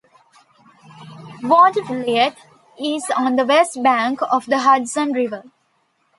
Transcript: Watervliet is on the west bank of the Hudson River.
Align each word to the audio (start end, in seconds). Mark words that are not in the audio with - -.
Watervliet 1.43 2.33
is 2.79 3.05
on 3.15 3.35
the 3.35 3.45
west 3.45 3.83
bank 3.83 4.19
of 4.31 4.47
the 4.47 4.57
Hudson 4.57 5.11
River. 5.11 5.43